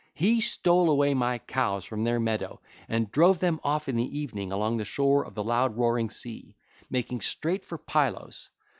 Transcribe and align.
He 0.15 0.41
stole 0.41 0.89
away 0.89 1.13
my 1.13 1.37
cows 1.37 1.85
from 1.85 2.03
their 2.03 2.19
meadow 2.19 2.59
and 2.89 3.11
drove 3.11 3.37
them 3.37 3.59
off 3.63 3.87
in 3.87 3.97
the 3.97 4.19
evening 4.19 4.51
along 4.51 4.77
the 4.77 4.83
shore 4.83 5.23
of 5.23 5.35
the 5.35 5.43
loud 5.43 5.77
roaring 5.77 6.09
sea, 6.09 6.55
making 6.89 7.21
straight 7.21 7.63
for 7.63 7.77
Pylos. 7.77 8.49